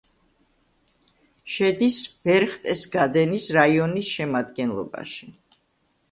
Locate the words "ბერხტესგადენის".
2.27-3.45